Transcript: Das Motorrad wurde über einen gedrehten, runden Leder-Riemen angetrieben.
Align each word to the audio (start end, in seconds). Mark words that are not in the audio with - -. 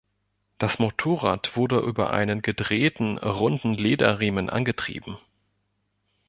Das 0.57 0.79
Motorrad 0.79 1.55
wurde 1.55 1.77
über 1.77 2.09
einen 2.09 2.41
gedrehten, 2.41 3.19
runden 3.19 3.75
Leder-Riemen 3.75 4.49
angetrieben. 4.49 5.19